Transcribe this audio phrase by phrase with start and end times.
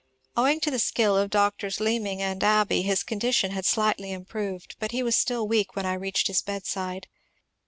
[0.35, 1.79] Owing to the skill of Drs.
[1.79, 5.93] Learning and Abbey his condition had slightly improved, but he was still weak when I
[5.93, 7.07] reached his bedside.